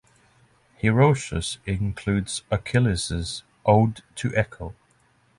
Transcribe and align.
Heroicus 0.81 1.59
includes 1.67 2.41
Achilles' 2.49 3.43
"Ode 3.67 4.01
to 4.15 4.35
Echo". 4.35 4.73